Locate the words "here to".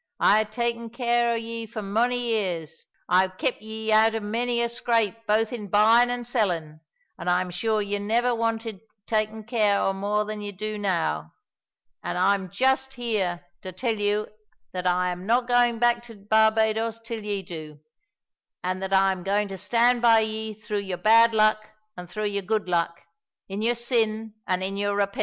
12.95-13.71